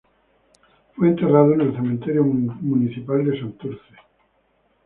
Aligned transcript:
Fue 0.95 1.09
enterrado 1.09 1.53
en 1.53 1.61
el 1.61 1.75
Cementerio 1.75 2.23
Municipal 2.23 3.23
de 3.23 3.39
Santurce. 3.39 3.85